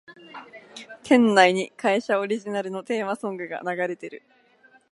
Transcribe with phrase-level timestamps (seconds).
[1.03, 4.23] 店内に会社オリジナルのテーマソングが流れてる